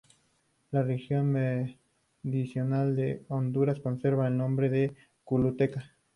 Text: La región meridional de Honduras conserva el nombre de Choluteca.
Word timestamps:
La 0.71 0.81
región 0.81 1.37
meridional 2.23 2.95
de 2.95 3.23
Honduras 3.27 3.79
conserva 3.81 4.27
el 4.29 4.35
nombre 4.35 4.67
de 4.71 4.95
Choluteca. 5.29 5.93